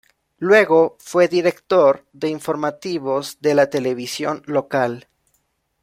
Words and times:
Luego 0.39 0.97
fue 0.99 1.27
director 1.27 2.07
de 2.11 2.27
Informativos 2.29 3.37
de 3.39 3.53
la 3.53 3.69
televisión 3.69 4.41
local. 4.47 5.07